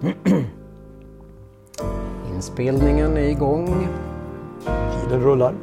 [2.34, 3.88] Inspelningen är igång.
[5.00, 5.54] Tiden rullar.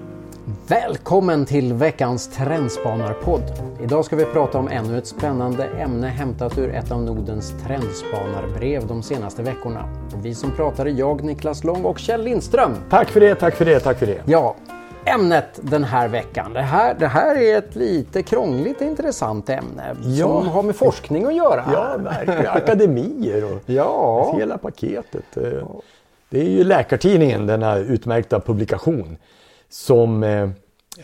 [0.67, 3.43] Välkommen till veckans Trendspanarpodd.
[3.83, 8.87] Idag ska vi prata om ännu ett spännande ämne hämtat ur ett av Nordens trendspanarbrev
[8.87, 9.89] de senaste veckorna.
[10.23, 12.71] Vi som pratar är jag, Niklas Lång och Kjell Lindström.
[12.89, 14.21] Tack för det, tack för det, tack för det.
[14.25, 14.55] Ja,
[15.07, 16.53] ämnet den här veckan.
[16.53, 20.25] Det här, det här är ett lite krångligt intressant ämne Ja.
[20.41, 21.63] som har med forskning att göra.
[21.73, 22.47] Ja, verkligen.
[22.47, 24.35] Akademier och Ja.
[24.37, 25.23] hela paketet.
[26.29, 29.17] Det är ju Läkartidningen, denna utmärkta publikation,
[29.69, 30.41] som eh,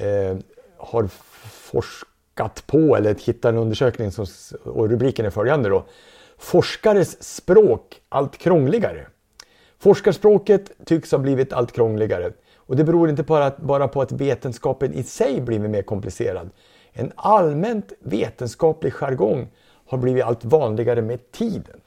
[0.07, 0.37] eh,
[0.77, 1.07] har
[1.43, 4.25] forskat på, eller hittat en undersökning som,
[4.63, 5.83] och rubriken är följande då.
[6.37, 9.07] Forskares språk allt krångligare.
[9.79, 12.31] Forskarspråket tycks ha blivit allt krångligare.
[12.65, 16.49] Och det beror inte bara, bara på att vetenskapen i sig blivit mer komplicerad.
[16.93, 19.47] En allmänt vetenskaplig jargong
[19.87, 21.81] har blivit allt vanligare med tiden.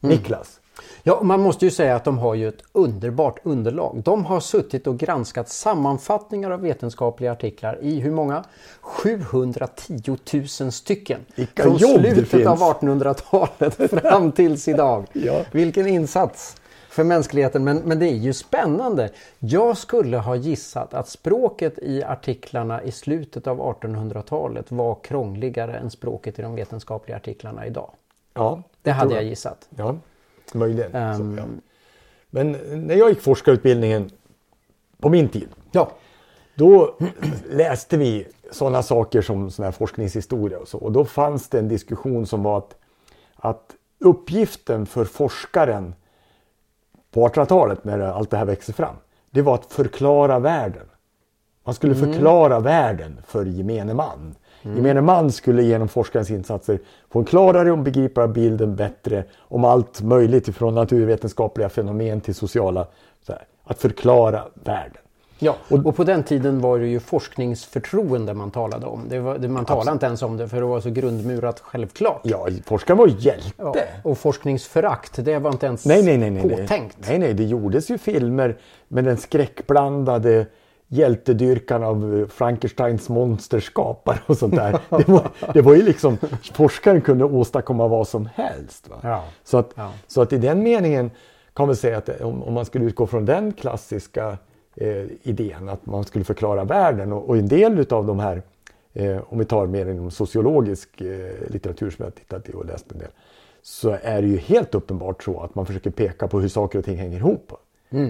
[0.00, 0.60] Niklas?
[1.02, 4.02] Ja, man måste ju säga att de har ju ett underbart underlag.
[4.04, 8.44] De har suttit och granskat sammanfattningar av vetenskapliga artiklar i hur många?
[8.80, 10.16] 710
[10.60, 11.20] 000 stycken.
[11.34, 15.06] Vilka Från slutet av 1800-talet fram tills idag.
[15.12, 15.40] Ja.
[15.52, 16.56] Vilken insats
[16.96, 17.64] för mänskligheten.
[17.64, 19.10] Men, men det är ju spännande.
[19.38, 25.90] Jag skulle ha gissat att språket i artiklarna i slutet av 1800-talet var krångligare än
[25.90, 27.90] språket i de vetenskapliga artiklarna idag.
[28.34, 29.68] Ja, Det hade tror jag gissat.
[29.76, 29.96] Ja,
[30.54, 30.94] möjligen.
[30.94, 31.36] Ehm.
[31.36, 31.46] Så, ja.
[32.30, 32.52] Men
[32.86, 34.10] när jag gick forskarutbildningen
[35.00, 35.90] på min tid, Ja,
[36.54, 36.96] då
[37.50, 40.78] läste vi sådana saker som sån forskningshistoria och så.
[40.78, 42.76] Och då fanns det en diskussion som var att,
[43.36, 45.94] att uppgiften för forskaren
[47.16, 48.94] på 1800-talet när allt det här växte fram,
[49.30, 50.86] det var att förklara världen.
[51.64, 54.34] Man skulle förklara världen för gemene man.
[54.62, 56.78] Gemene man skulle genom forskarens insatser
[57.12, 62.34] få en klarare och begripligare bild, en bättre om allt möjligt ifrån naturvetenskapliga fenomen till
[62.34, 62.86] sociala.
[63.28, 65.02] Här, att förklara världen.
[65.38, 69.02] Ja, och, på den tiden var det ju forskningsförtroende man talade om.
[69.08, 72.20] Det var, det, man talade inte ens om det för det var så grundmurat självklart.
[72.22, 73.52] Ja, forskaren var ju hjälte.
[73.56, 76.96] Ja, och forskningsförakt, det var inte ens Nej, nej, nej, nej, påtänkt.
[77.08, 78.56] Nej, nej, det gjordes ju filmer
[78.88, 80.46] med den skräckblandade
[80.88, 84.80] hjältedyrkan av eh, Frankensteins monsterskapare och sånt där.
[84.98, 86.18] Det var, det var ju liksom,
[86.54, 88.90] forskaren kunde åstadkomma vad som helst.
[89.02, 89.24] Ja.
[89.44, 89.92] Så, att, Ja.
[90.06, 91.10] så att i den meningen
[91.54, 94.38] kan man säga att om, om man skulle utgå från den klassiska
[94.76, 98.42] eh, idén att man skulle förklara världen och, och en del utav de här,
[98.94, 102.92] eh, om vi tar mer inom sociologisk eh, litteratur som jag tittat i och läst
[102.92, 103.08] en del,
[103.62, 106.84] så är det ju helt uppenbart så att man försöker peka på hur saker och
[106.84, 107.52] ting hänger ihop.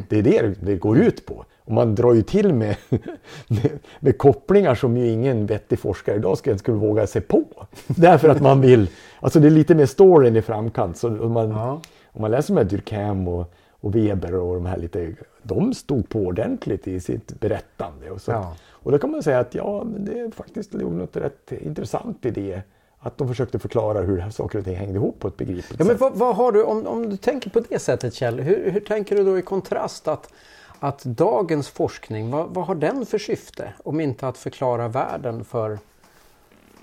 [0.08, 1.44] Det är det det går ut på.
[1.64, 2.76] Och man drar ju till med,
[3.48, 7.44] med, med kopplingar som ju ingen vettig forskare idag skulle, skulle våga sig på.
[7.86, 8.88] Därför att man vill,
[9.20, 10.96] alltså det är lite mer storyn i framkant.
[10.96, 11.80] Så om man, Ja.
[12.12, 16.18] om man läser med Durkheim och, och Weber och de här lite, de stod på
[16.18, 18.10] ordentligt i sitt berättande.
[18.10, 18.30] Och, så.
[18.30, 18.56] Ja.
[18.70, 22.30] och då kan man säga att ja, men det är faktiskt något rätt intressant i
[22.30, 22.62] det.
[22.98, 25.94] Att de försökte förklara hur saker och ting hängde ihop på ett begripligt Ja, men
[25.94, 26.00] sätt.
[26.00, 29.16] vad, vad har du, om, om du tänker på det sättet Kjell, hur, hur tänker
[29.16, 30.32] du då i kontrast att,
[30.80, 33.72] att dagens forskning, vad, vad har den för syfte?
[33.84, 35.78] Om inte att förklara världen för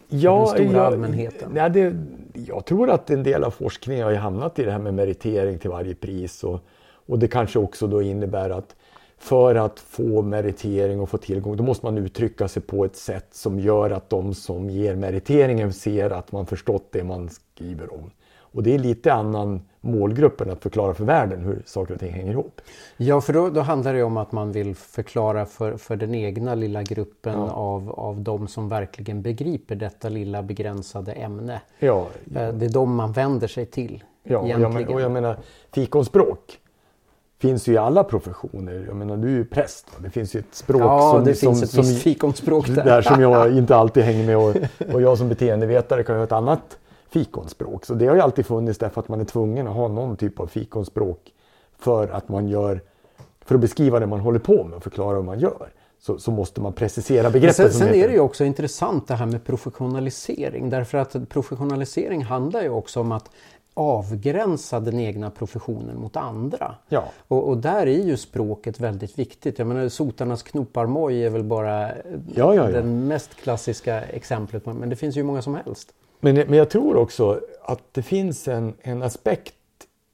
[0.10, 1.52] den stora allmänheten?
[1.56, 1.96] Ja, det,
[2.34, 5.60] jag tror att en del av forskningen har ju hamnat i det här med meritering
[5.60, 6.44] till varje pris.
[6.44, 6.60] Och,
[7.06, 8.76] och det kanske också då innebär att
[9.18, 13.28] för att få meritering och få tillgång, då måste man uttrycka sig på ett sätt
[13.32, 18.12] som gör att de som ger meriteringen ser att man förstått det man skriver om.
[18.38, 22.12] Och det är lite annan målgrupp än att förklara för världen hur saker och ting
[22.14, 22.62] hänger ihop.
[22.98, 26.56] Ja, för då, då handlar det om att man vill förklara för, för den egna
[26.56, 31.62] lilla gruppen av, av de som verkligen begriper detta lilla begränsade ämne.
[31.80, 35.12] Ja, Eh, Det är de man vänder sig till Ja, och jag, men- och jag
[35.12, 35.38] menar
[35.72, 36.60] fikonspråk
[37.48, 38.86] finns ju i alla professioner.
[38.88, 39.88] Jag menar du är ju präst.
[39.94, 39.98] Va?
[40.04, 42.84] Det finns ju ett språk ja, som, det som, finns ett som, visst fikonspråk där.
[42.84, 44.38] där som jag inte alltid hänger med.
[44.38, 44.56] Och,
[44.94, 46.78] och jag som beteendevetare kan ju ha ett annat
[47.10, 47.86] fikonspråk.
[47.86, 50.40] Så det har ju alltid funnits därför att man är tvungen att ha någon typ
[50.40, 51.20] av fikonspråk
[51.80, 52.82] för att man gör
[53.46, 55.70] för att beskriva det man håller på med och förklara hur man gör.
[56.00, 57.54] Så, så måste man precisera begreppen.
[57.54, 60.70] Sen, sen är det ju också intressant det här med professionalisering.
[60.70, 63.30] Därför att professionalisering handlar ju också om att
[63.74, 66.76] avgränsa den egna professionen mot andra.
[66.90, 67.04] Ja.
[67.28, 69.60] Och, och där är ju språket väldigt viktigt.
[69.60, 71.96] Jag menar sotarnas knoparmoj är väl bara Ja,
[72.36, 72.68] ja, ja.
[72.68, 74.66] den mest klassiska exemplet.
[74.66, 75.94] Men det finns ju många som helst.
[76.20, 79.56] Men, men jag tror också att det finns en, en aspekt,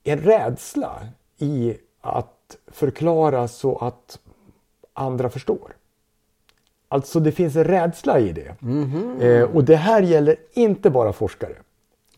[0.03, 1.07] en rädsla
[1.37, 4.19] i att förklara så att
[4.93, 5.75] andra förstår.
[6.87, 8.55] Alltså det finns en rädsla i det.
[8.59, 9.21] Mhm.
[9.21, 11.55] Eh, och det här gäller inte bara forskare.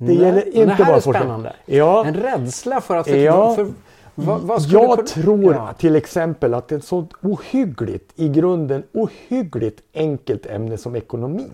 [0.04, 1.54] Det Nej, gäller inte det här bara är spännande.
[1.66, 2.06] Ja.
[2.06, 3.08] En rädsla för att...
[3.08, 3.56] För, Ja.
[3.56, 3.68] för,
[4.16, 5.74] vad, vad Jag kunna- tror Ja.
[5.74, 11.50] till exempel att ett sånt ohyggligt, i grunden ohyggligt enkelt ämne som ekonomi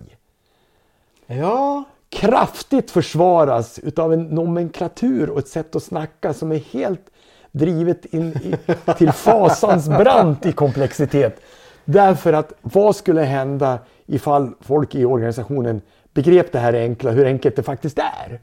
[1.26, 7.10] Ja, kraftigt försvaras utav en nomenklatur och ett sätt att snacka som är helt
[7.52, 8.54] drivet in i,
[8.98, 11.40] till fasans brant i komplexitet.
[11.84, 15.80] Därför att vad skulle hända ifall folk i organisationen
[16.22, 18.40] begrep det här enkla, hur enkelt det faktiskt är?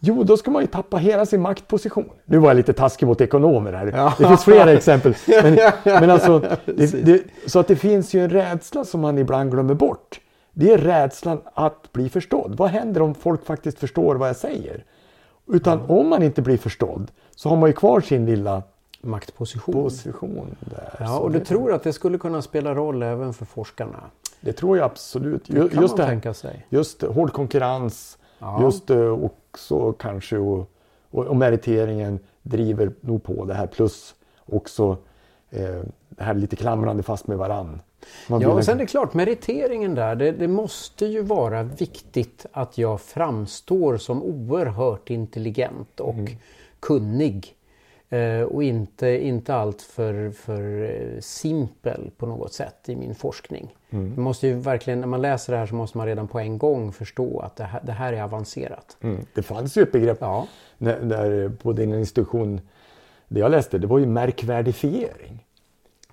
[0.00, 2.10] Jo, då ska man ju tappa hela sin maktposition.
[2.24, 3.92] Nu var jag lite taskig mot ekonomer här.
[3.96, 4.14] Ja.
[4.18, 5.14] Det finns flera exempel.
[5.26, 9.50] Men, men alltså, det, det, så att det finns ju en rädsla som man ibland
[9.50, 10.20] glömmer bort.
[10.52, 12.54] Det är rädslan att bli förstådd.
[12.56, 14.84] Vad händer om folk faktiskt förstår vad jag säger?
[15.46, 18.62] Utan om man inte blir förstådd så har man ju kvar sin lilla
[19.00, 19.74] maktposition.
[19.74, 20.96] position där.
[21.00, 24.00] Ja, och du tror att det skulle kunna spela roll även för forskarna?
[24.40, 25.44] Det tror jag absolut.
[25.46, 26.66] Det kan just man det tänka sig.
[26.68, 28.62] just hård konkurrens, Ja.
[28.62, 28.90] just
[29.22, 30.70] också kanske och,
[31.10, 33.66] och, och meriteringen driver nog på det här.
[33.66, 34.14] Plus
[34.46, 34.96] också
[35.50, 37.80] eh, det här lite klamrande fast med varann.
[38.28, 40.14] Man Ja, och sen är det klart, meriteringen där.
[40.16, 46.32] Det, det måste ju vara viktigt att jag framstår som oerhört intelligent och Mm.
[46.80, 47.54] kunnig.
[48.10, 53.74] Eh, och inte, inte allt för, för eh, simpel på något sätt i min forskning.
[53.90, 54.14] Mm.
[54.14, 56.58] Det måste ju verkligen, när man läser det här så måste man redan på en
[56.58, 58.96] gång förstå att det här, det här är avancerat.
[59.00, 59.26] Mm.
[59.34, 60.46] Det fanns ju ett begrepp Ja.
[60.78, 62.60] när, när, på din institution,
[63.28, 65.44] det jag läste, det var ju märkvärdifiering.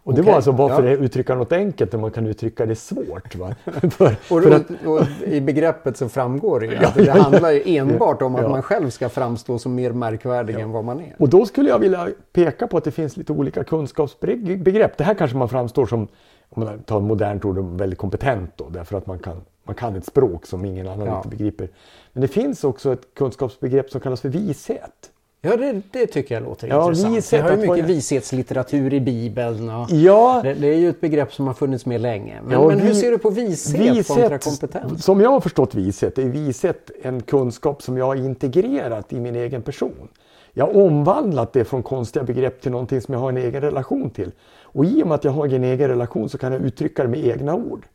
[0.06, 0.92] Och det Okej, var alltså varför ja.
[0.92, 3.36] uttrycka något enkelt när man kan uttrycka det svårt.
[3.36, 3.56] Va?
[3.90, 7.04] för, Och, för att, och, och i begreppet så framgår det ju Ja, att det
[7.04, 10.86] ja, handlar ju enbart om att man själv ska framstå som mer märkvärdig än vad
[10.86, 11.16] man är.
[11.18, 14.98] och då skulle jag vilja peka på att det finns lite olika kunskapsbegrepp.
[14.98, 16.07] Det här kanske man framstår som,
[16.50, 19.96] om man tar ett modernt ord, väldigt kompetent då, därför att man kan, man kan
[19.96, 21.69] ett språk som ingen annan begriper.
[22.13, 25.12] Men det finns också ett kunskapsbegrepp som kallas för vishet.
[25.45, 27.15] Ja, det, det tycker jag låter Ja, intressant.
[27.18, 29.69] vishet Vi har ju mycket vara- vishetslitteratur i Bibeln.
[29.69, 32.39] Och Ja, det, det är ju ett begrepp som har funnits med länge.
[32.44, 35.03] Men, Ja, men hur vi- ser du på vishet, kontra kompetens?
[35.06, 39.36] Som jag har förstått vishet, är vishet en kunskap som jag har integrerat i min
[39.36, 40.07] egen person.
[40.53, 44.09] Jag har omvandlat det från konstiga begrepp till någonting som jag har en egen relation
[44.09, 44.31] till.
[44.62, 47.09] Och i och med att jag har en egen relation så kan jag uttrycka det
[47.09, 47.86] med egna ord.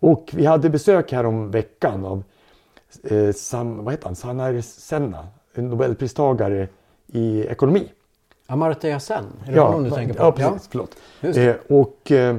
[0.00, 2.22] Och vi hade besök här om veckan av
[3.04, 4.14] eh, Sam, vad heter han?
[4.16, 6.68] Sanar Senna, en nobelpristagare
[7.06, 7.88] i ekonomi.
[8.46, 10.22] Amartya Sen, är det honom du tänker på?
[10.22, 10.68] Ja, precis.
[10.70, 10.96] Förlåt.
[11.20, 11.48] Just det.
[11.50, 12.36] Eh, och eh,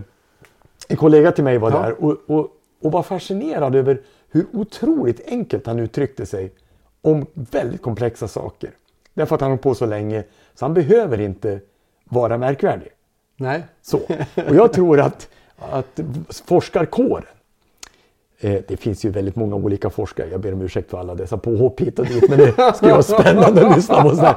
[0.88, 1.80] en kollega till mig var Ja.
[1.80, 2.48] där och, och,
[2.82, 6.52] och var fascinerad över hur otroligt enkelt han uttryckte sig
[7.02, 8.72] om väldigt komplexa saker.
[9.14, 10.24] Därför att han har på så länge
[10.56, 11.60] så han behöver inte
[12.06, 12.90] vara märkvärdig.
[13.38, 13.64] Nej.
[13.82, 13.98] Så.
[14.48, 16.00] Och jag tror att, att
[16.46, 17.26] forskarkåren
[18.68, 20.28] det finns ju väldigt många olika forskare.
[20.32, 22.30] Jag ber om ursäkt för alla dessa påhopp hit och dit.
[22.30, 24.10] Men det skulle vara spännande att lyssna på.
[24.10, 24.36] sådär.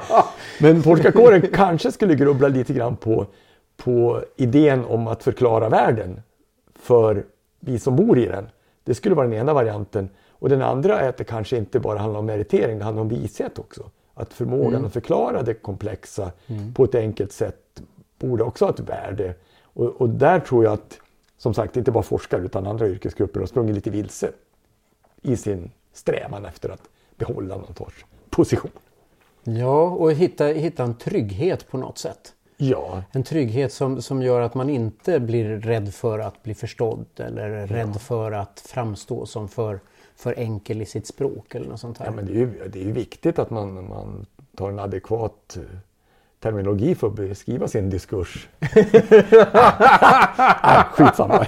[0.61, 3.26] Men forskarkåren kanske skulle grubbla lite grann på,
[3.76, 6.20] på idén om att förklara världen
[6.75, 7.25] för
[7.61, 8.49] vi som bor i den.
[8.85, 10.08] Det skulle vara den ena varianten.
[10.31, 13.08] Och den andra är att det kanske inte bara handlar om meritering, det handlar om
[13.08, 13.91] vishet också.
[14.14, 16.31] Att förmågan att förklara det komplexa
[16.75, 17.82] på ett enkelt sätt
[18.19, 19.35] borde också ha ett värde.
[19.62, 20.99] Och, och där tror jag att,
[21.38, 24.31] som sagt, inte bara forskare utan andra yrkesgrupper har sprungit lite vilse
[25.23, 26.83] i sin strävan efter att
[27.17, 28.71] behålla någon sorts position.
[29.44, 32.33] Ja, och hitta, hitta en trygghet på något sätt.
[32.56, 37.06] Ja, En trygghet som, som gör att man inte blir rädd för att bli förstådd
[37.17, 39.81] eller rädd för att framstå som för,
[40.17, 42.06] för enkel i sitt språk eller något sånt här.
[42.06, 45.79] ja men det är ju, det är viktigt att man, man tar en adekvat eh,
[46.40, 48.48] terminologi för att beskriva sin diskurs.
[49.52, 51.46] ah, skitsamma.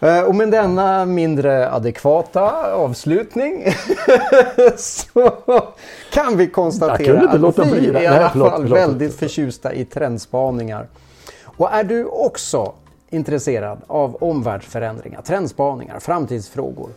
[0.00, 3.64] Eh, Och med denna mindre adekvata avslutning
[4.76, 5.32] så
[6.12, 10.86] kan vi konstatera att vi är i alla fall väldigt förtjusta i trendspaningar.
[11.44, 12.72] Och är du också
[13.10, 16.88] intresserad av omvärldsförändringar, trendspaningar, framtidsfrågor?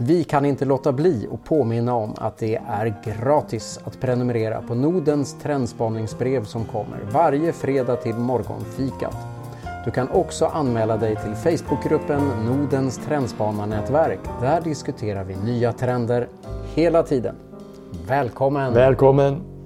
[0.00, 4.74] Vi kan inte låta bli att påminna om att det är gratis att prenumerera på
[4.74, 9.16] Nordens trendspaningsbrev som kommer varje fredag till morgonfikat.
[9.84, 14.20] Du kan också anmäla dig till Facebookgruppen Nordens trendspanarnätverk.
[14.40, 16.28] Där diskuterar vi nya trender
[16.74, 17.34] hela tiden.
[18.06, 18.74] Välkommen!
[18.74, 19.57] Välkommen!